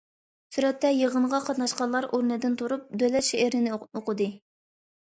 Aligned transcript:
سۈرەتتە: 0.55 0.89
يىغىنغا 0.99 1.41
قاتناشقانلار 1.49 2.09
ئورنىدىن 2.09 2.59
تۇرۇپ، 2.63 2.89
دۆلەت 3.05 3.31
شېئىرىنى 3.33 3.79
ئوقۇدى. 3.79 4.35